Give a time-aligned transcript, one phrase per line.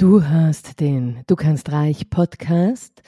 [0.00, 3.02] Du hörst den Du kannst reich Podcast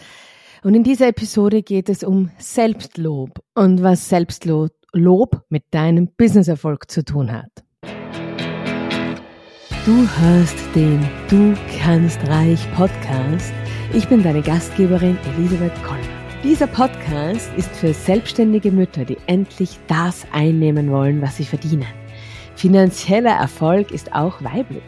[0.65, 4.73] und in dieser Episode geht es um Selbstlob und was Selbstlob
[5.51, 7.63] mit deinem Businesserfolg zu tun hat.
[9.87, 13.53] Du hörst den Du kannst reich Podcast.
[13.93, 16.01] Ich bin deine Gastgeberin Elisabeth Koller.
[16.43, 21.87] Dieser Podcast ist für selbstständige Mütter, die endlich das einnehmen wollen, was sie verdienen.
[22.57, 24.83] Finanzieller Erfolg ist auch weiblich.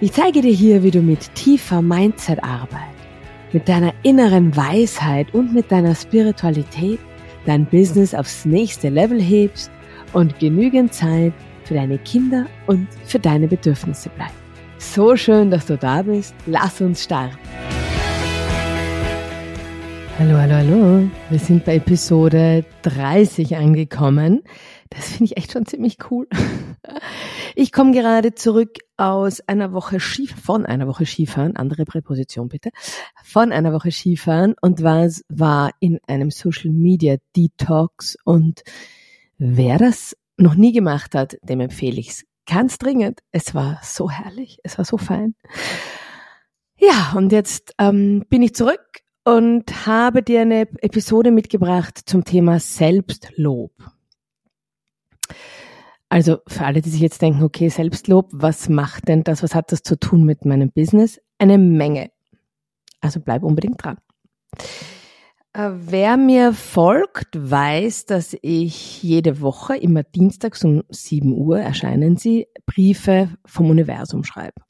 [0.00, 2.94] Ich zeige dir hier, wie du mit tiefer Mindset-Arbeit,
[3.52, 7.00] mit deiner inneren Weisheit und mit deiner Spiritualität
[7.46, 9.70] dein Business aufs nächste Level hebst
[10.12, 11.32] und genügend Zeit
[11.64, 14.34] für deine Kinder und für deine Bedürfnisse bleibt.
[14.78, 16.34] So schön, dass du da bist.
[16.46, 17.36] Lass uns starten.
[20.18, 21.10] Hallo, hallo, hallo.
[21.30, 24.42] Wir sind bei Episode 30 angekommen.
[24.90, 26.26] Das finde ich echt schon ziemlich cool.
[27.60, 32.70] Ich komme gerade zurück aus einer Woche Skifahren, von einer Woche Skifahren, andere Präposition bitte,
[33.24, 38.62] von einer Woche Skifahren und was war in einem Social Media Detox und
[39.38, 43.22] wer das noch nie gemacht hat, dem empfehle ich es ganz dringend.
[43.32, 45.34] Es war so herrlich, es war so fein.
[46.78, 52.60] Ja, und jetzt ähm, bin ich zurück und habe dir eine Episode mitgebracht zum Thema
[52.60, 53.72] Selbstlob.
[56.08, 59.72] Also für alle, die sich jetzt denken, okay, Selbstlob, was macht denn das, was hat
[59.72, 61.20] das zu tun mit meinem Business?
[61.38, 62.10] Eine Menge.
[63.00, 63.98] Also bleib unbedingt dran.
[65.52, 72.16] Äh, wer mir folgt, weiß, dass ich jede Woche, immer dienstags um 7 Uhr erscheinen
[72.16, 74.60] sie, Briefe vom Universum schreibe.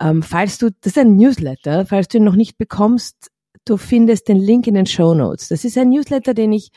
[0.00, 3.30] Ähm, falls du, das ist ein Newsletter, falls du ihn noch nicht bekommst,
[3.64, 5.48] du findest den Link in den Show Notes.
[5.48, 6.70] Das ist ein Newsletter, den ich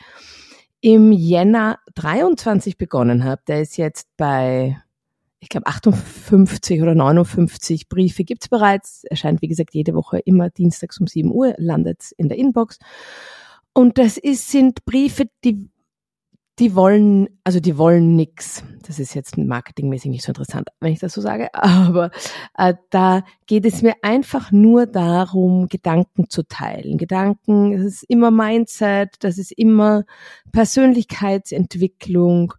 [0.84, 3.40] im Jänner 23 begonnen habe.
[3.48, 4.78] Der ist jetzt bei,
[5.40, 9.04] ich glaube, 58 oder 59 Briefe gibt's bereits.
[9.04, 12.78] Erscheint, wie gesagt, jede Woche immer dienstags um 7 Uhr, landet in der Inbox.
[13.72, 15.70] Und das ist, sind Briefe, die
[16.58, 18.62] die wollen, also die wollen nix.
[18.86, 22.10] Das ist jetzt marketingmäßig nicht so interessant, wenn ich das so sage, aber
[22.56, 26.98] äh, da geht es mir einfach nur darum, Gedanken zu teilen.
[26.98, 30.04] Gedanken, das ist immer Mindset, das ist immer
[30.52, 32.54] Persönlichkeitsentwicklung.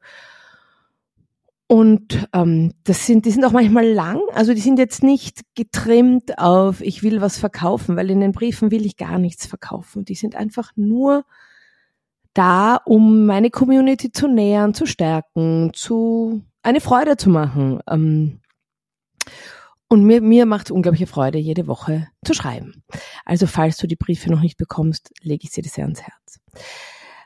[1.67, 6.37] Und ähm, das sind, die sind auch manchmal lang, also die sind jetzt nicht getrimmt
[6.37, 10.05] auf, ich will was verkaufen, weil in den Briefen will ich gar nichts verkaufen.
[10.05, 11.25] Die sind einfach nur
[12.35, 17.81] da, um meine Community zu nähern, zu stärken, zu eine Freude zu machen.
[17.89, 18.41] Ähm,
[19.87, 22.83] und mir, mir macht es unglaubliche Freude, jede Woche zu schreiben.
[23.23, 26.39] Also falls du die Briefe noch nicht bekommst, lege ich sie dir sehr ans Herz.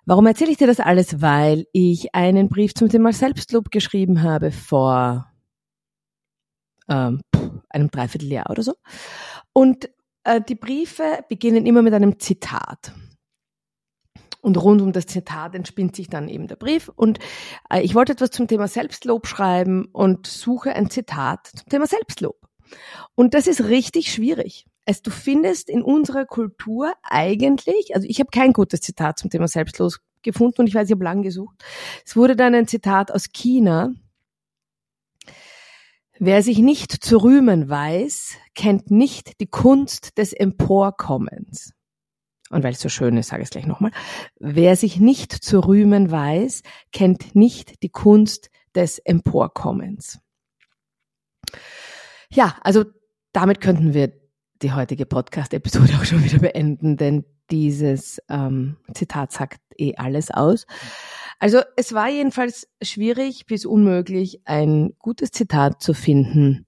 [0.06, 1.22] Warum erzähle ich dir das alles?
[1.22, 5.32] Weil ich einen Brief zum Thema Selbstlob geschrieben habe vor
[6.90, 7.22] ähm,
[7.70, 8.74] einem Dreivierteljahr oder so.
[9.54, 9.90] Und
[10.24, 12.94] äh, die Briefe beginnen immer mit einem Zitat.
[14.42, 16.90] Und rund um das Zitat entspinnt sich dann eben der Brief.
[16.96, 17.20] Und
[17.70, 22.38] äh, ich wollte etwas zum Thema Selbstlob schreiben und suche ein Zitat zum Thema Selbstlob.
[23.16, 24.66] Und das ist richtig schwierig.
[24.86, 29.48] Es, du findest in unserer Kultur eigentlich, also ich habe kein gutes Zitat zum Thema
[29.48, 31.64] Selbstlob gefunden und ich weiß, ich habe lang gesucht.
[32.06, 33.92] Es wurde dann ein Zitat aus China.
[36.18, 41.74] Wer sich nicht zu rühmen weiß, kennt nicht die Kunst des Emporkommens
[42.50, 43.92] und weil es so schön ist, sage ich es gleich nochmal,
[44.40, 50.20] wer sich nicht zu rühmen weiß, kennt nicht die Kunst des Emporkommens.
[52.32, 52.86] Ja, also
[53.34, 54.12] damit könnten wir
[54.62, 60.66] die heutige Podcast-Episode auch schon wieder beenden, denn dieses ähm, Zitat sagt eh alles aus.
[61.40, 66.68] Also es war jedenfalls schwierig bis unmöglich, ein gutes Zitat zu finden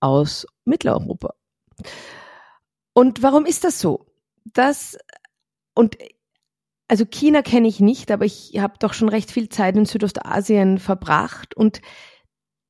[0.00, 1.34] aus Mitteleuropa.
[2.92, 4.11] Und warum ist das so?
[4.44, 4.98] Das
[5.74, 5.96] und
[6.88, 10.78] also China kenne ich nicht, aber ich habe doch schon recht viel Zeit in Südostasien
[10.78, 11.80] verbracht und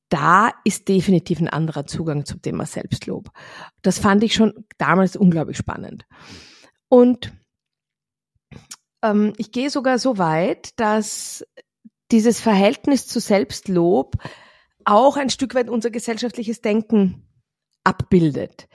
[0.09, 3.31] da ist definitiv ein anderer Zugang zum Thema Selbstlob.
[3.81, 6.05] Das fand ich schon damals unglaublich spannend.
[6.87, 7.33] Und
[9.01, 11.43] ähm, ich gehe sogar so weit, dass
[12.11, 14.17] dieses Verhältnis zu Selbstlob
[14.85, 17.27] auch ein Stück weit unser gesellschaftliches Denken
[17.83, 18.67] abbildet.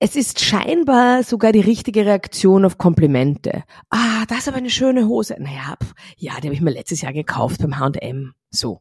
[0.00, 3.62] Es ist scheinbar sogar die richtige Reaktion auf Komplimente.
[3.90, 5.36] Ah, das ist aber eine schöne Hose.
[5.38, 8.34] Naja, pf, ja, die habe ich mir letztes Jahr gekauft beim H&M.
[8.50, 8.80] So.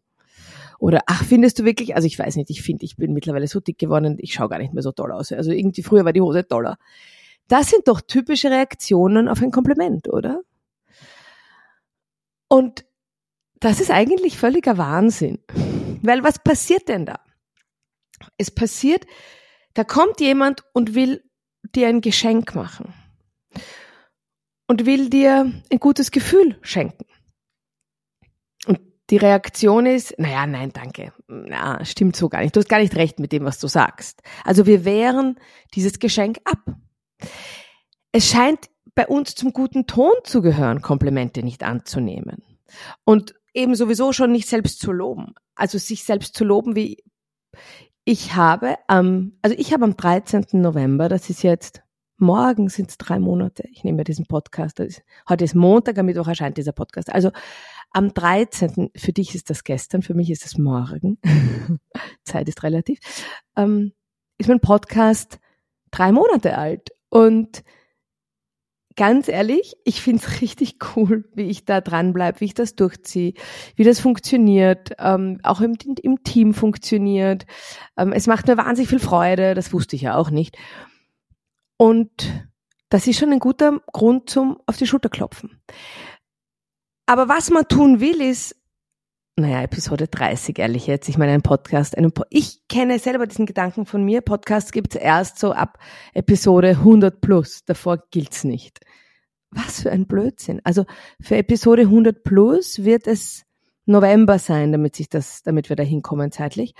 [0.80, 3.60] Oder, ach, findest du wirklich, also ich weiß nicht, ich finde, ich bin mittlerweile so
[3.60, 5.31] dick geworden, ich schaue gar nicht mehr so toll aus.
[5.31, 6.77] Also irgendwie früher war die Hose toller.
[7.48, 10.42] Das sind doch typische Reaktionen auf ein Kompliment, oder?
[12.48, 12.86] Und
[13.59, 15.39] das ist eigentlich völliger Wahnsinn.
[16.01, 17.19] Weil was passiert denn da?
[18.38, 19.06] Es passiert,
[19.74, 21.24] Da kommt jemand und will
[21.75, 22.94] dir ein Geschenk machen
[24.68, 27.06] und will dir ein gutes Gefühl schenken.
[28.68, 28.80] Und
[29.10, 31.14] die Reaktion ist, naja, nein, danke.
[31.28, 32.56] Na, stimmt so gar nicht.
[32.56, 34.22] Du hast gar nicht recht mit dem, was du sagst.
[34.44, 35.40] Also wir wehren
[35.74, 36.76] dieses Geschenk ab.
[38.12, 42.44] Es scheint bei uns zum guten Ton zu gehören, Komplimente nicht anzunehmen.
[43.06, 45.34] Und eben sowieso schon nicht selbst zu loben.
[45.56, 47.04] Also sich selbst zu loben, wie
[48.06, 50.46] ich habe am, also ich habe am 13.
[50.54, 51.82] November, das ist jetzt,
[52.18, 56.06] morgen sind es drei Monate, ich nehme ja diesen Podcast, ist, heute ist Montag, am
[56.06, 57.14] Mittwoch erscheint dieser Podcast.
[57.14, 57.32] Also
[57.92, 61.18] am 13., für dich ist das gestern, für mich ist es morgen,
[62.24, 63.00] Zeit ist relativ,
[63.56, 63.94] ähm,
[64.38, 65.40] ist mein Podcast
[65.92, 66.90] drei Monate alt.
[67.10, 67.64] Und
[68.95, 72.75] ganz ehrlich, ich finde es richtig cool, wie ich da dran bleibe, wie ich das
[72.75, 73.34] durchziehe,
[73.75, 77.45] wie das funktioniert, ähm, auch im, im Team funktioniert.
[77.98, 80.57] Ähm, es macht mir wahnsinnig viel Freude, das wusste ich ja auch nicht.
[81.78, 82.48] Und
[82.90, 85.62] das ist schon ein guter Grund zum auf die Schulter klopfen.
[87.06, 88.56] Aber was man tun will, ist,
[89.35, 91.09] naja, Episode 30, ehrlich jetzt.
[91.09, 94.21] Ich meine, ein Podcast, einen po ich kenne selber diesen Gedanken von mir.
[94.21, 95.80] Podcasts gibt es erst so ab
[96.13, 97.65] Episode 100 plus.
[97.65, 98.80] Davor gilt's nicht.
[99.50, 100.62] Was für ein Blödsinn.
[100.63, 100.85] Also
[101.19, 103.44] für Episode 100 plus wird es
[103.85, 106.75] November sein, damit sich das, damit wir da hinkommen zeitlich.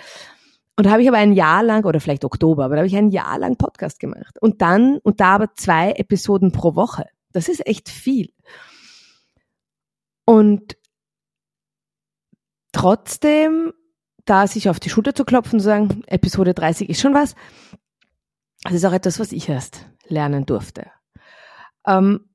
[0.76, 2.96] Und da habe ich aber ein Jahr lang, oder vielleicht Oktober, aber da habe ich
[2.96, 4.40] ein Jahr lang Podcast gemacht.
[4.42, 7.06] Und dann, und da aber zwei Episoden pro Woche.
[7.32, 8.32] Das ist echt viel.
[10.26, 10.78] Und
[12.74, 13.72] trotzdem
[14.26, 17.36] da sich auf die Schulter zu klopfen und zu sagen, Episode 30 ist schon was,
[18.64, 20.90] das ist auch etwas, was ich erst lernen durfte.
[21.86, 22.30] Ähm,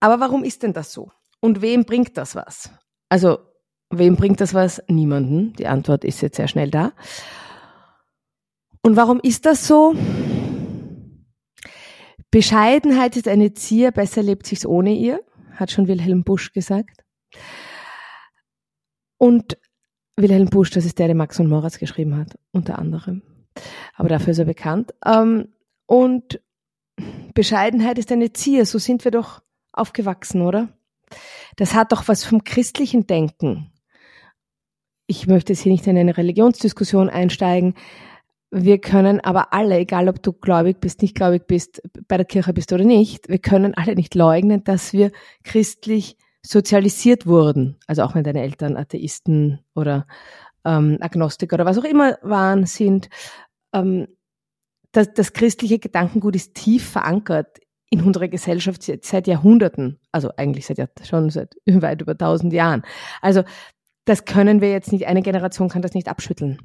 [0.00, 1.10] aber warum ist denn das so?
[1.40, 2.70] Und wem bringt das was?
[3.08, 3.38] Also,
[3.90, 4.82] wem bringt das was?
[4.88, 5.52] Niemanden.
[5.54, 6.92] Die Antwort ist jetzt sehr schnell da.
[8.82, 9.94] Und warum ist das so?
[12.30, 17.04] Bescheidenheit ist eine Zier, besser lebt sich's ohne ihr, hat schon Wilhelm Busch gesagt.
[19.18, 19.56] Und
[20.16, 23.22] Wilhelm Busch, das ist der, der Max und Moritz geschrieben hat, unter anderem.
[23.94, 24.94] Aber dafür ist er bekannt.
[25.04, 25.48] Ähm,
[25.86, 26.40] und
[27.34, 29.42] Bescheidenheit ist eine Zier, so sind wir doch
[29.72, 30.68] aufgewachsen, oder?
[31.56, 33.72] Das hat doch was vom christlichen Denken.
[35.06, 37.74] Ich möchte jetzt hier nicht in eine Religionsdiskussion einsteigen.
[38.50, 42.52] Wir können aber alle, egal ob du gläubig bist, nicht gläubig bist, bei der Kirche
[42.52, 45.12] bist oder nicht, wir können alle nicht leugnen, dass wir
[45.44, 46.16] christlich
[46.46, 50.06] sozialisiert wurden, also auch wenn deine Eltern Atheisten oder
[50.64, 53.08] ähm, Agnostiker oder was auch immer waren, sind,
[53.72, 54.06] ähm,
[54.92, 57.58] das, das christliche Gedankengut ist tief verankert
[57.90, 62.82] in unserer Gesellschaft seit Jahrhunderten, also eigentlich seit schon seit weit über tausend Jahren.
[63.20, 63.42] Also
[64.04, 66.58] das können wir jetzt nicht, eine Generation kann das nicht abschütteln.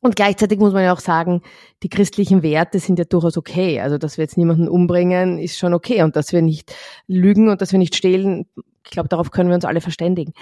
[0.00, 1.42] Und gleichzeitig muss man ja auch sagen,
[1.82, 3.80] die christlichen Werte sind ja durchaus okay.
[3.80, 6.02] Also, dass wir jetzt niemanden umbringen, ist schon okay.
[6.02, 6.72] Und dass wir nicht
[7.08, 8.46] lügen und dass wir nicht stehlen,
[8.88, 10.32] ich glaube, darauf können wir uns alle verständigen.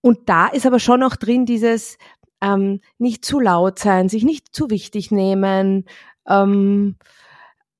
[0.00, 1.98] Und da ist aber schon auch drin dieses
[2.40, 5.84] ähm, nicht zu laut sein, sich nicht zu wichtig nehmen,
[6.26, 6.96] ähm,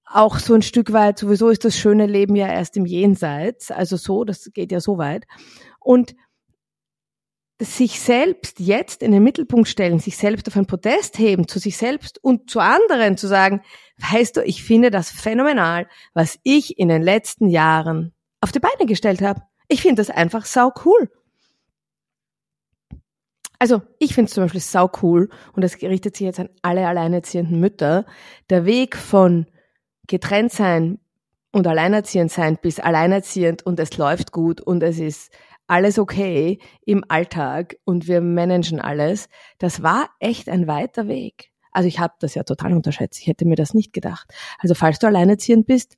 [0.05, 3.97] auch so ein Stück weit, sowieso ist das schöne Leben ja erst im Jenseits, also
[3.97, 5.25] so, das geht ja so weit.
[5.81, 6.15] Und
[7.59, 11.77] sich selbst jetzt in den Mittelpunkt stellen, sich selbst auf ein Podest heben, zu sich
[11.79, 13.63] selbst und zu anderen zu sagen,
[13.99, 18.87] weißt du, ich finde das phänomenal, was ich in den letzten Jahren auf die Beine
[18.87, 19.43] gestellt habe.
[19.73, 21.11] Ich finde das einfach sau cool.
[23.59, 26.87] Also, ich finde es zum Beispiel sau cool und das richtet sich jetzt an alle
[26.87, 28.05] alleinerziehenden Mütter.
[28.51, 29.47] Der Weg von
[30.09, 30.99] getrennt sein
[31.53, 35.33] und alleinerziehend sein bis alleinerziehend und es läuft gut und es ist
[35.69, 41.51] alles okay im Alltag und wir managen alles, das war echt ein weiter Weg.
[41.71, 43.21] Also ich habe das ja total unterschätzt.
[43.21, 44.35] Ich hätte mir das nicht gedacht.
[44.59, 45.97] Also falls du alleinerziehend bist,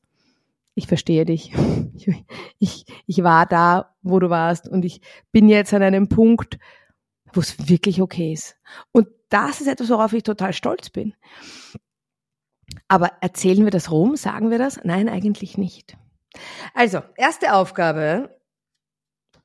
[0.75, 1.52] ich verstehe dich.
[1.97, 2.11] Ich,
[2.59, 5.00] ich, ich war da, wo du warst und ich
[5.31, 6.59] bin jetzt an einem Punkt,
[7.33, 8.57] wo es wirklich okay ist.
[8.93, 11.14] Und das ist etwas, worauf ich total stolz bin.
[12.88, 14.16] Aber erzählen wir das rum?
[14.16, 14.81] Sagen wir das?
[14.85, 15.97] Nein, eigentlich nicht.
[16.75, 18.37] Also, erste Aufgabe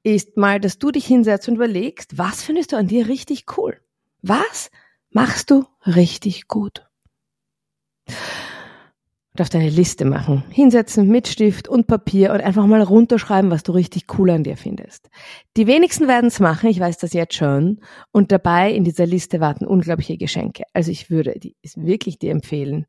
[0.03, 3.79] ist mal, dass du dich hinsetzt und überlegst, was findest du an dir richtig cool?
[4.21, 4.71] Was
[5.11, 6.87] machst du richtig gut?
[9.33, 10.43] Du darfst eine Liste machen.
[10.49, 14.57] Hinsetzen mit Stift und Papier und einfach mal runterschreiben, was du richtig cool an dir
[14.57, 15.09] findest.
[15.55, 17.79] Die wenigsten werden es machen, ich weiß das jetzt schon.
[18.11, 20.63] Und dabei in dieser Liste warten unglaubliche Geschenke.
[20.73, 22.87] Also ich würde ist wirklich dir empfehlen,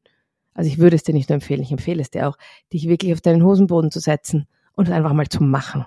[0.55, 2.37] also ich würde es dir nicht nur empfehlen, ich empfehle es dir auch,
[2.73, 5.85] dich wirklich auf deinen Hosenboden zu setzen und es einfach mal zu machen.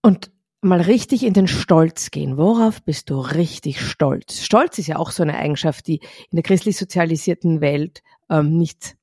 [0.00, 2.36] Und mal richtig in den Stolz gehen.
[2.36, 4.42] Worauf bist du richtig stolz?
[4.42, 8.96] Stolz ist ja auch so eine Eigenschaft, die in der christlich sozialisierten Welt ähm, nicht,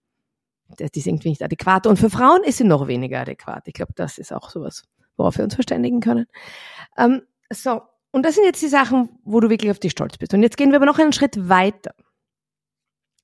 [0.80, 1.88] die ist irgendwie nicht adäquat.
[1.88, 3.68] Und für Frauen ist sie noch weniger adäquat.
[3.68, 4.84] Ich glaube, das ist auch sowas,
[5.16, 6.26] worauf wir uns verständigen können.
[6.98, 7.82] Ähm, so,
[8.12, 10.34] und das sind jetzt die Sachen, wo du wirklich auf dich stolz bist.
[10.34, 11.94] Und jetzt gehen wir aber noch einen Schritt weiter.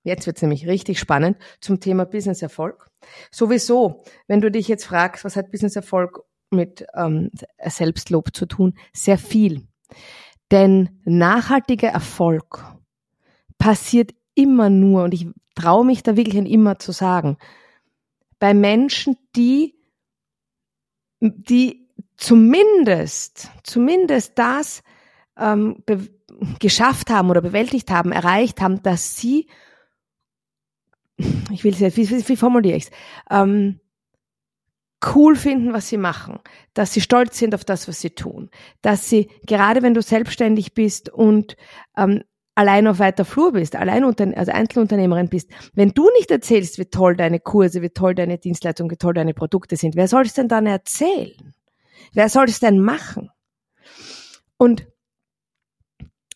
[0.03, 2.87] Jetzt wird es nämlich richtig spannend zum Thema Business-Erfolg.
[3.31, 6.21] Sowieso, wenn du dich jetzt fragst, was hat Business-Erfolg
[6.51, 7.31] mit ähm,
[7.63, 8.73] Selbstlob zu tun?
[8.93, 9.67] Sehr viel.
[10.51, 12.63] Denn nachhaltiger Erfolg
[13.57, 17.37] passiert immer nur, und ich traue mich da wirklich immer zu sagen,
[18.39, 19.75] bei Menschen, die,
[21.19, 24.81] die zumindest, zumindest das
[25.37, 25.83] ähm,
[26.59, 29.47] geschafft haben oder bewältigt haben, erreicht haben, dass sie
[31.51, 32.91] ich will es jetzt, wie, wie formuliere ich es,
[33.29, 33.79] ähm,
[35.15, 36.39] cool finden, was sie machen,
[36.73, 38.49] dass sie stolz sind auf das, was sie tun,
[38.81, 41.55] dass sie, gerade wenn du selbstständig bist und
[41.97, 42.23] ähm,
[42.55, 47.15] allein auf weiter Flur bist, allein also Einzelunternehmerin bist, wenn du nicht erzählst, wie toll
[47.15, 50.49] deine Kurse, wie toll deine Dienstleistungen, wie toll deine Produkte sind, wer soll es denn
[50.49, 51.53] dann erzählen?
[52.13, 53.29] Wer soll es denn machen?
[54.57, 54.87] Und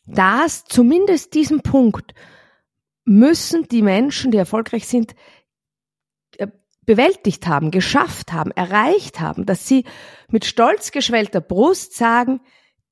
[0.05, 2.13] das, zumindest diesen Punkt,
[3.03, 5.15] müssen die Menschen, die erfolgreich sind,
[6.85, 9.85] bewältigt haben, geschafft haben, erreicht haben, dass sie
[10.29, 12.41] mit stolz geschwellter Brust sagen,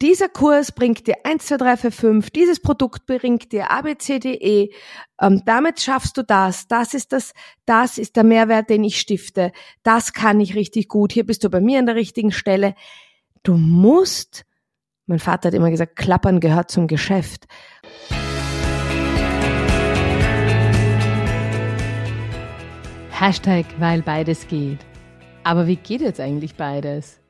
[0.02, 4.72] dieser Kurs bringt dir 1, 2, 3, 4, 5, dieses Produkt bringt dir ABCDE,
[5.22, 7.34] ähm, damit schaffst du das, das ist das,
[7.66, 9.52] das ist der Mehrwert, den ich stifte,
[9.84, 12.74] das kann ich richtig gut, hier bist du bei mir an der richtigen Stelle.
[13.44, 14.46] Du musst,
[15.06, 17.46] mein Vater hat immer gesagt, Klappern gehört zum Geschäft.
[23.22, 24.80] Hashtag, weil beides geht.
[25.44, 27.22] Aber wie geht jetzt eigentlich beides?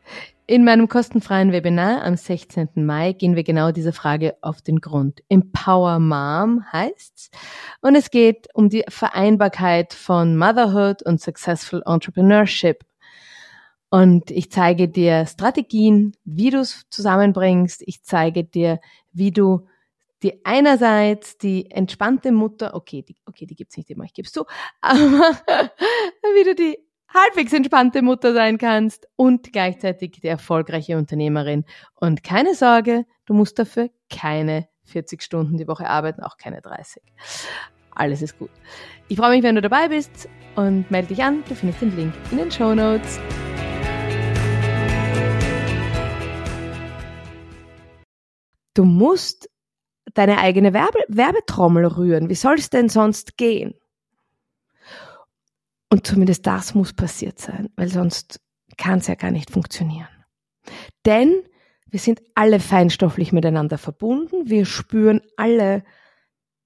[0.48, 2.69] In meinem kostenfreien Webinar am 16.
[2.75, 5.21] Mai gehen wir genau dieser Frage auf den Grund.
[5.27, 7.29] Empower Mom heißt's.
[7.81, 12.86] Und es geht um die Vereinbarkeit von Motherhood und Successful Entrepreneurship.
[13.89, 17.83] Und ich zeige dir Strategien, wie du es zusammenbringst.
[17.86, 18.79] Ich zeige dir,
[19.12, 19.67] wie du
[20.23, 24.45] die einerseits die entspannte Mutter, okay, die, okay, die gibt's nicht immer, ich geb's zu,
[24.81, 24.97] aber
[26.35, 26.77] wie du die
[27.13, 31.65] halbwegs entspannte Mutter sein kannst und gleichzeitig die erfolgreiche Unternehmerin.
[31.95, 37.03] Und keine Sorge, du musst dafür keine 40 Stunden die Woche arbeiten, auch keine 30.
[37.93, 38.51] Alles ist gut.
[39.09, 41.43] Ich freue mich, wenn du dabei bist und melde dich an.
[41.49, 43.19] Du findest den Link in den Show Notes.
[48.73, 49.50] Du musst
[50.13, 52.30] deine eigene Werbe Werbetrommel rühren.
[52.30, 53.74] Wie soll es denn sonst gehen?
[55.89, 58.39] Und zumindest das muss passiert sein, weil sonst
[58.77, 60.08] kann es ja gar nicht funktionieren.
[61.06, 61.44] Denn
[61.88, 64.50] wir sind alle feinstofflich miteinander verbunden.
[64.50, 65.84] Wir spüren alle,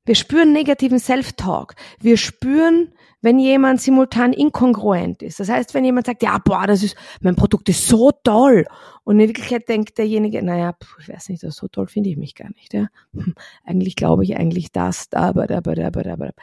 [0.05, 1.73] wir spüren negativen Self-Talk.
[1.99, 2.93] Wir spüren,
[3.25, 5.39] wenn jemand simultan inkongruent ist.
[5.39, 8.67] Das heißt, wenn jemand sagt, ja, boah, das ist, mein Produkt ist so toll.
[9.03, 12.17] Und in Wirklichkeit denkt derjenige, naja, pff, ich weiß nicht, das so toll finde ich
[12.17, 12.75] mich gar nicht.
[12.75, 12.87] Ja?
[13.13, 16.33] Hm, eigentlich glaube ich eigentlich das, da, da, da, aber, da, aber.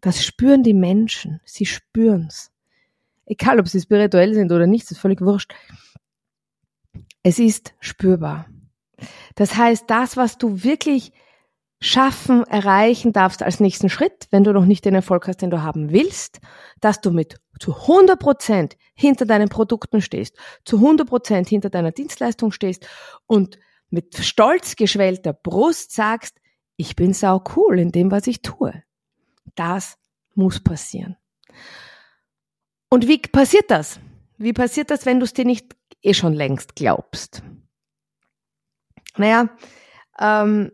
[0.00, 1.42] Das spüren die Menschen.
[1.44, 2.50] Sie spüren's.
[3.26, 5.52] Egal, ob sie spirituell sind oder nicht, ist völlig wurscht.
[7.22, 8.46] Es ist spürbar.
[9.34, 11.12] Das heißt, das, was du wirklich
[11.80, 15.62] schaffen, erreichen darfst als nächsten Schritt, wenn du noch nicht den Erfolg hast, den du
[15.62, 16.40] haben willst,
[16.80, 21.92] dass du mit zu 100 Prozent hinter deinen Produkten stehst, zu 100 Prozent hinter deiner
[21.92, 22.88] Dienstleistung stehst
[23.26, 23.58] und
[23.90, 26.40] mit stolz geschwellter Brust sagst,
[26.76, 28.82] ich bin sau cool in dem, was ich tue.
[29.54, 29.96] Das
[30.34, 31.16] muss passieren.
[32.88, 34.00] Und wie passiert das?
[34.36, 37.42] Wie passiert das, wenn du es dir nicht eh schon längst glaubst?
[39.16, 39.48] Naja,
[40.18, 40.72] ähm,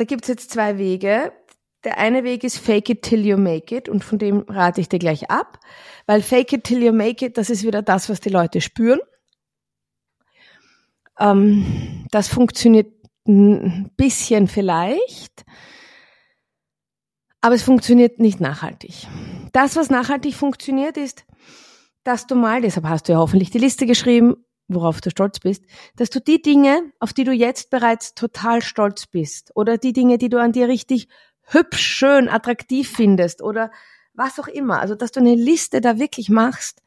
[0.00, 1.30] da gibt's jetzt zwei Wege.
[1.84, 4.88] Der eine Weg ist Fake it till you make it und von dem rate ich
[4.88, 5.60] dir gleich ab,
[6.06, 9.00] weil Fake it till you make it, das ist wieder das, was die Leute spüren.
[11.18, 12.90] Ähm, das funktioniert
[13.28, 15.44] ein bisschen vielleicht,
[17.42, 19.06] aber es funktioniert nicht nachhaltig.
[19.52, 21.26] Das, was nachhaltig funktioniert, ist,
[22.04, 25.64] dass du mal, deshalb hast du ja hoffentlich die Liste geschrieben, worauf du stolz bist,
[25.96, 30.18] dass du die Dinge, auf die du jetzt bereits total stolz bist, oder die Dinge,
[30.18, 31.08] die du an dir richtig
[31.42, 33.70] hübsch, schön, attraktiv findest, oder
[34.14, 36.82] was auch immer, also dass du eine Liste da wirklich machst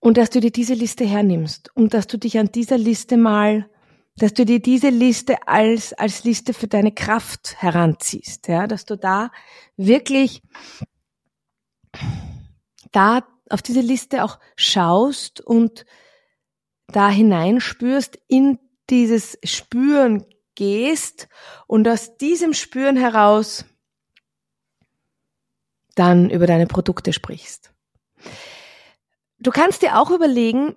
[0.00, 3.68] und dass du dir diese Liste hernimmst und dass du dich an dieser Liste mal,
[4.16, 8.96] dass du dir diese Liste als, als Liste für deine Kraft heranziehst, ja, dass du
[8.96, 9.30] da
[9.76, 10.42] wirklich
[12.90, 15.84] da auf diese Liste auch schaust und
[16.88, 18.58] da hineinspürst, in
[18.90, 21.28] dieses Spüren gehst
[21.66, 23.64] und aus diesem Spüren heraus
[25.94, 27.72] dann über deine Produkte sprichst.
[29.38, 30.76] Du kannst dir auch überlegen,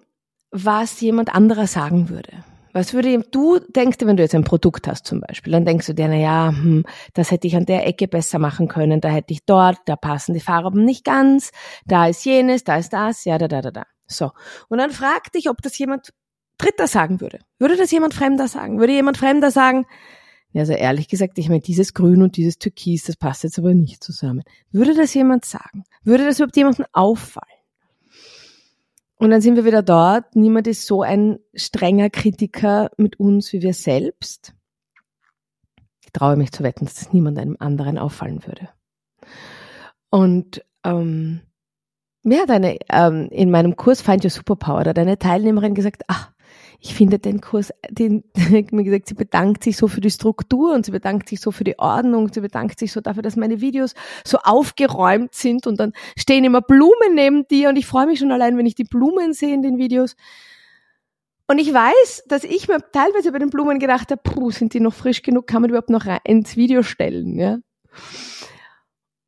[0.52, 2.44] was jemand anderer sagen würde.
[2.76, 5.94] Was würde du denkst wenn du jetzt ein Produkt hast zum Beispiel, dann denkst du
[5.94, 9.32] dir, na ja, hm, das hätte ich an der Ecke besser machen können, da hätte
[9.32, 11.52] ich dort, da passen die Farben nicht ganz,
[11.86, 13.84] da ist jenes, da ist das, ja, da, da, da, da.
[14.08, 14.32] So.
[14.68, 16.12] Und dann frag dich, ob das jemand
[16.58, 17.40] Dritter sagen würde.
[17.60, 18.78] Würde das jemand Fremder sagen?
[18.78, 19.86] Würde jemand Fremder sagen,
[20.52, 23.74] ja, also ehrlich gesagt, ich meine, dieses Grün und dieses Türkis, das passt jetzt aber
[23.74, 24.44] nicht zusammen.
[24.74, 25.86] Würde das jemand sagen?
[26.04, 27.55] Würde das überhaupt jemandem auffallen?
[29.18, 30.36] Und dann sind wir wieder dort.
[30.36, 34.54] Niemand ist so ein strenger Kritiker mit uns wie wir selbst.
[36.04, 38.70] Ich traue mich zu wetten, dass das niemand einem anderen auffallen würde.
[40.10, 41.42] Und ähm,
[42.24, 46.04] mir hat eine, ähm, in meinem Kurs Find Your Superpower, da hat eine Teilnehmerin gesagt,
[46.08, 46.32] ach,
[46.80, 48.24] ich finde den Kurs, den,
[48.72, 51.64] mir gesagt, sie bedankt sich so für die Struktur und sie bedankt sich so für
[51.64, 53.94] die Ordnung, sie bedankt sich so dafür, dass meine Videos
[54.26, 58.32] so aufgeräumt sind und dann stehen immer Blumen neben dir und ich freue mich schon
[58.32, 60.16] allein, wenn ich die Blumen sehe in den Videos.
[61.48, 64.80] Und ich weiß, dass ich mir teilweise bei den Blumen gedacht habe, puh, sind die
[64.80, 67.60] noch frisch genug, kann man die überhaupt noch rein, ins Video stellen, ja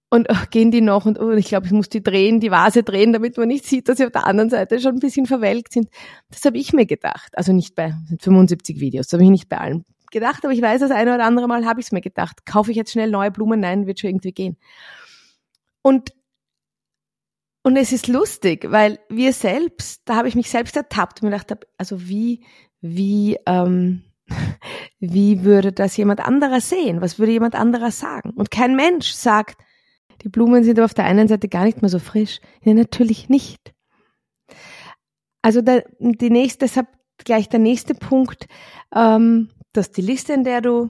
[0.10, 2.84] und ach, gehen die noch und oh, ich glaube, ich muss die drehen, die Vase
[2.84, 5.74] drehen, damit man nicht sieht, dass sie auf der anderen Seite schon ein bisschen verwelkt
[5.74, 5.90] sind.
[6.30, 7.30] Das habe ich mir gedacht.
[7.34, 10.80] Also nicht bei 75 Videos, das habe ich nicht bei allen gedacht, aber ich weiß,
[10.80, 12.46] das eine oder andere Mal habe ich es mir gedacht.
[12.46, 13.60] Kaufe ich jetzt schnell neue Blumen?
[13.60, 14.58] Nein, wird schon irgendwie gehen.
[15.82, 16.14] Und
[17.64, 21.38] und es ist lustig, weil wir selbst, da habe ich mich selbst ertappt und mir
[21.38, 22.46] gedacht, also wie,
[22.80, 24.04] wie, ähm,
[25.02, 27.02] wie würde das jemand anderer sehen?
[27.02, 28.30] Was würde jemand anderer sagen?
[28.30, 29.62] Und kein Mensch sagt,
[30.22, 32.40] die Blumen sind aber auf der einen Seite gar nicht mehr so frisch.
[32.64, 33.74] Ja, natürlich nicht.
[35.42, 38.48] Also der, die nächste, deshalb gleich der nächste Punkt,
[38.94, 40.90] ähm, dass die Liste, in der du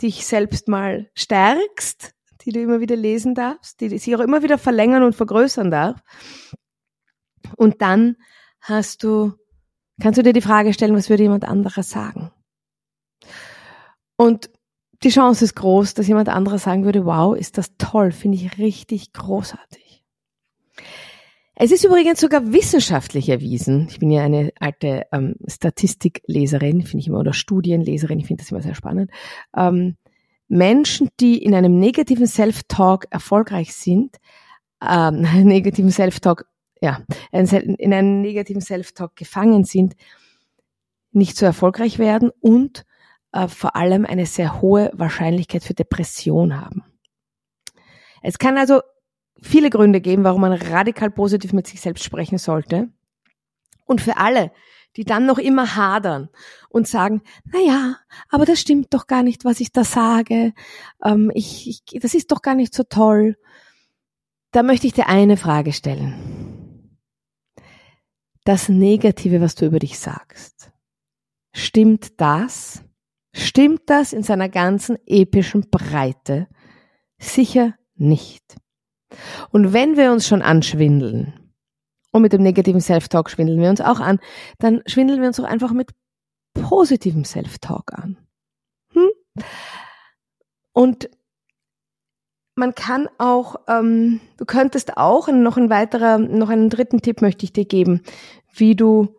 [0.00, 2.12] dich selbst mal stärkst,
[2.44, 6.00] die du immer wieder lesen darfst, die sich auch immer wieder verlängern und vergrößern darf.
[7.56, 8.16] Und dann
[8.60, 9.32] hast du,
[10.00, 12.32] kannst du dir die Frage stellen, was würde jemand anderer sagen?
[14.16, 14.50] Und
[15.02, 18.58] die Chance ist groß, dass jemand anderes sagen würde, wow, ist das toll, finde ich
[18.58, 20.04] richtig großartig.
[21.54, 23.86] Es ist übrigens sogar wissenschaftlich erwiesen.
[23.90, 28.50] Ich bin ja eine alte ähm, Statistikleserin, finde ich immer, oder Studienleserin, ich finde das
[28.50, 29.10] immer sehr spannend.
[29.56, 29.96] Ähm,
[30.48, 34.16] Menschen, die in einem negativen Self-Talk erfolgreich sind,
[34.86, 36.46] ähm, negativen Self-Talk,
[36.80, 39.94] ja, in einem negativen Self-Talk gefangen sind,
[41.12, 42.84] nicht so erfolgreich werden und
[43.32, 46.84] äh, vor allem eine sehr hohe Wahrscheinlichkeit für Depression haben.
[48.22, 48.80] Es kann also
[49.40, 52.88] viele Gründe geben, warum man radikal positiv mit sich selbst sprechen sollte.
[53.84, 54.52] Und für alle,
[54.96, 56.28] die dann noch immer hadern
[56.68, 57.96] und sagen, na ja,
[58.28, 60.52] aber das stimmt doch gar nicht, was ich da sage.
[61.04, 63.36] Ähm, ich, ich, das ist doch gar nicht so toll.
[64.52, 66.98] Da möchte ich dir eine Frage stellen.
[68.44, 70.70] Das Negative, was du über dich sagst,
[71.54, 72.84] stimmt das?
[73.32, 76.48] Stimmt das in seiner ganzen epischen Breite?
[77.18, 78.56] Sicher nicht.
[79.50, 81.34] Und wenn wir uns schon anschwindeln,
[82.12, 84.20] und mit dem negativen Self-Talk schwindeln wir uns auch an,
[84.58, 85.90] dann schwindeln wir uns auch einfach mit
[86.52, 88.18] positivem Self-Talk an.
[88.92, 89.10] Hm?
[90.72, 91.08] Und
[92.54, 97.44] man kann auch, ähm, du könntest auch noch ein weiterer, noch einen dritten Tipp möchte
[97.44, 98.02] ich dir geben,
[98.52, 99.16] wie du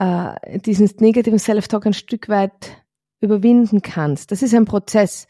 [0.00, 2.77] äh, diesen negativen Self-Talk ein Stück weit
[3.20, 4.30] überwinden kannst.
[4.30, 5.26] Das ist ein Prozess.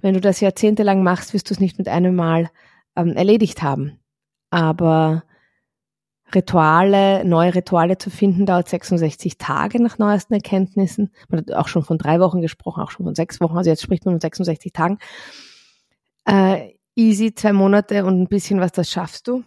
[0.00, 2.50] Wenn du das jahrzehntelang machst, wirst du es nicht mit einem Mal
[2.96, 3.98] ähm, erledigt haben.
[4.50, 5.24] Aber
[6.34, 11.10] Rituale, neue Rituale zu finden, dauert 66 Tage nach neuesten Erkenntnissen.
[11.28, 13.56] Man hat auch schon von drei Wochen gesprochen, auch schon von sechs Wochen.
[13.56, 14.98] Also jetzt spricht man von 66 Tagen.
[16.24, 19.44] Äh, easy, zwei Monate und ein bisschen was, das schaffst du.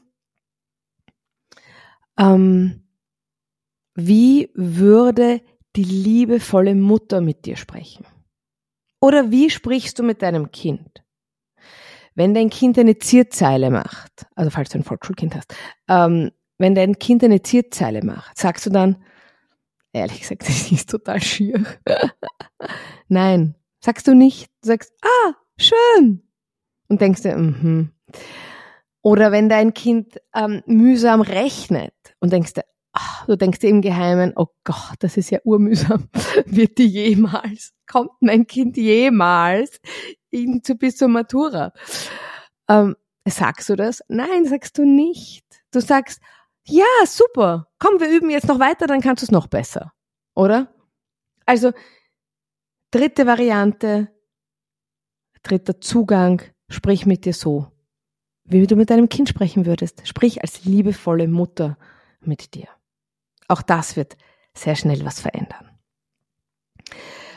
[2.17, 2.83] Ähm,
[3.95, 5.41] wie würde
[5.75, 8.05] die liebevolle Mutter mit dir sprechen?
[9.01, 11.03] Oder wie sprichst du mit deinem Kind?
[12.15, 15.53] Wenn dein Kind eine Zierzeile macht, also falls du ein Volksschulkind hast,
[15.89, 19.03] ähm, wenn dein Kind eine Zierzeile macht, sagst du dann,
[19.93, 21.65] ehrlich gesagt, das ist total schier.
[23.07, 24.47] Nein, sagst du nicht.
[24.61, 26.23] Du sagst, ah, schön.
[26.87, 27.91] Und denkst dir, mhm.
[29.01, 32.63] Oder wenn dein Kind ähm, mühsam rechnet und denkst dir,
[33.27, 36.09] du denkst im Geheimen, oh Gott, das ist ja urmühsam.
[36.45, 39.79] Wird die jemals, kommt mein Kind jemals
[40.29, 41.73] in, zu, bis zur Matura?
[42.69, 42.95] Ähm,
[43.27, 44.01] sagst du das?
[44.07, 45.45] Nein, sagst du nicht.
[45.71, 46.21] Du sagst,
[46.65, 47.67] Ja, super.
[47.79, 49.91] Komm, wir üben jetzt noch weiter, dann kannst du es noch besser.
[50.35, 50.73] Oder?
[51.45, 51.73] Also,
[52.91, 54.09] dritte Variante,
[55.43, 57.67] dritter Zugang, sprich mit dir so,
[58.45, 60.07] wie du mit deinem Kind sprechen würdest.
[60.07, 61.77] Sprich als liebevolle Mutter
[62.21, 62.67] mit dir.
[63.47, 64.17] Auch das wird
[64.53, 65.69] sehr schnell was verändern.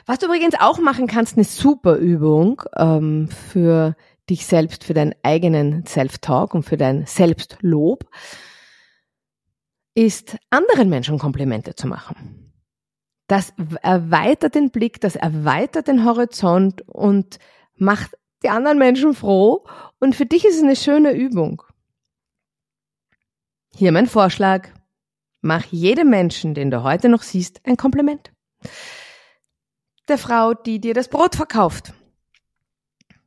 [0.06, 3.96] Was du übrigens auch machen kannst, eine super Übung ähm, für
[4.30, 8.08] dich selbst, für deinen eigenen Self-Talk und für dein Selbstlob,
[9.94, 12.52] ist anderen Menschen Komplimente zu machen.
[13.28, 17.38] Das erweitert den Blick, das erweitert den Horizont und
[17.74, 19.66] macht die anderen Menschen froh.
[19.98, 21.62] Und für dich ist es eine schöne Übung.
[23.74, 24.68] Hier mein Vorschlag.
[25.46, 28.32] Mach jedem Menschen, den du heute noch siehst, ein Kompliment.
[30.08, 31.94] Der Frau, die dir das Brot verkauft.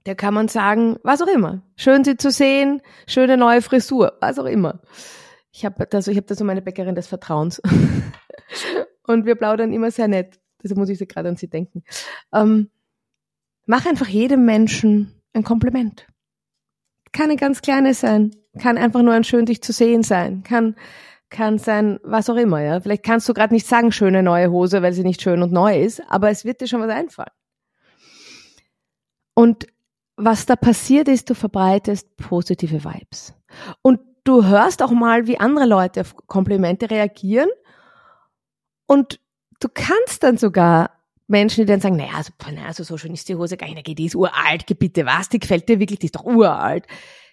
[0.05, 1.61] Der kann man sagen, was auch immer.
[1.77, 4.81] Schön sie zu sehen, schöne neue Frisur, was auch immer.
[5.53, 7.61] Ich habe also, ich hab da so meine Bäckerin des Vertrauens.
[9.07, 10.41] Und wir plaudern immer sehr nett.
[10.61, 11.85] Deshalb muss ich gerade an sie denken.
[12.33, 12.69] Ähm,
[13.65, 16.05] mach einfach jedem Menschen ein Kompliment.
[17.13, 18.35] Kann eine ganz kleine sein.
[18.59, 20.43] Kann einfach nur ein schön dich zu sehen sein.
[20.43, 20.75] Kann
[21.29, 22.79] kann sein, was auch immer, ja.
[22.79, 25.79] Vielleicht kannst du gerade nicht sagen, schöne neue Hose, weil sie nicht schön und neu
[25.79, 27.31] ist, aber es wird dir schon was einfallen.
[29.33, 29.67] Und
[30.15, 33.33] was da passiert ist, du verbreitest positive Vibes.
[33.81, 37.49] Und du hörst auch mal, wie andere Leute auf Komplimente reagieren.
[38.85, 39.19] Und
[39.59, 40.91] du kannst dann sogar
[41.27, 42.33] Menschen, die dann sagen, naja, also,
[42.65, 45.69] also so schön ist die Hose gar nicht, die ist uralt, bitte was, die gefällt
[45.69, 46.85] dir wirklich, die ist doch uralt.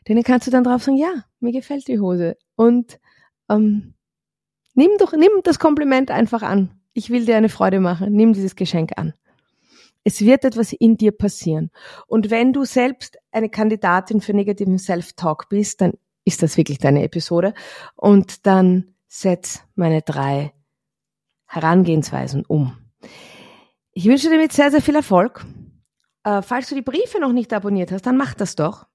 [0.07, 2.37] Denen kannst du dann drauf sagen, ja, mir gefällt die Hose.
[2.55, 3.01] Und
[3.49, 3.95] ähm,
[4.75, 6.71] nimm doch, nimm das Kompliment einfach an.
[6.93, 8.13] Ich will dir eine Freude machen.
[8.13, 9.13] Nimm dieses Geschenk an.
[10.05, 11.71] Es wird etwas in dir passieren.
[12.07, 17.03] Und wenn du selbst eine Kandidatin für negativen Self-Talk bist, dann ist das wirklich deine
[17.03, 17.55] Episode.
[17.97, 20.53] Und dann setz meine drei
[21.47, 22.77] Herangehensweisen um.
[23.93, 25.45] Ich wünsche dir mit sehr, sehr viel Erfolg.
[26.25, 28.87] Äh, falls du die Briefe noch nicht abonniert hast, dann mach das doch.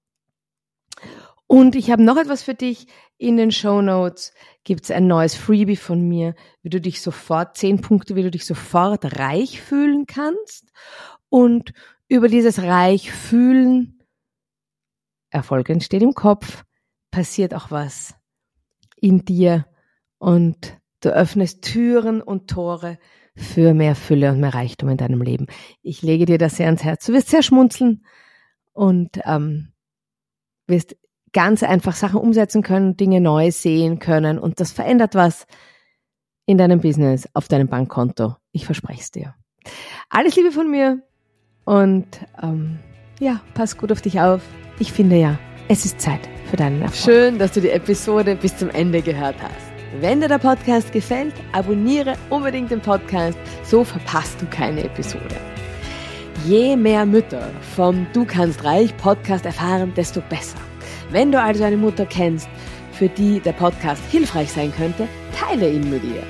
[1.52, 2.88] Und ich habe noch etwas für dich.
[3.18, 4.34] In den Show Notes
[4.64, 6.34] gibt es ein neues Freebie von mir,
[6.64, 10.72] wie du dich sofort, zehn Punkte, wie du dich sofort reich fühlen kannst.
[11.28, 11.74] Und
[12.08, 14.02] über dieses reich fühlen,
[15.30, 16.64] Erfolg entsteht im Kopf,
[17.12, 18.16] passiert auch was
[18.96, 19.66] in dir
[20.20, 22.98] und du öffnest Türen und Tore
[23.36, 25.48] für mehr Fülle und mehr Reichtum in deinem Leben.
[25.82, 27.06] Ich lege dir das sehr ans Herz.
[27.06, 28.06] Du wirst sehr schmunzeln
[28.72, 29.74] und ähm,
[30.66, 30.96] wirst
[31.34, 35.46] ganz einfach Sachen umsetzen können, Dinge neu sehen können und das verändert was
[36.46, 38.36] in deinem Business, auf deinem Bankkonto.
[38.52, 39.36] Ich verspreche es dir.
[40.10, 41.02] Alles Liebe von mir
[41.66, 42.08] und
[42.42, 42.80] ähm,
[43.20, 44.42] ja, pass gut auf dich auf.
[44.80, 47.16] Ich finde ja, es ist Zeit für deinen Erfolg.
[47.16, 49.72] Schön, dass du die Episode bis zum Ende gehört hast.
[50.00, 55.36] Wenn dir der Podcast gefällt, abonniere unbedingt den Podcast, so verpasst du keine Episode.
[56.46, 60.58] Je mehr Mütter vom Du kannst reich Podcast erfahren, desto besser.
[61.12, 62.48] Wenn du also eine Mutter kennst,
[62.94, 66.24] für die der Podcast hilfreich sein könnte, teile ihn mit ihr.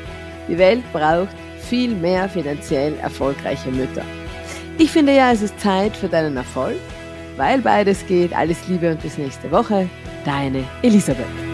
[0.48, 4.04] Die Welt braucht viel mehr finanziell erfolgreiche Mütter.
[4.78, 6.78] Ich finde ja, es ist Zeit für deinen Erfolg,
[7.38, 8.34] weil beides geht.
[8.34, 9.88] Alles Liebe und bis nächste Woche.
[10.26, 11.51] Deine Elisabeth.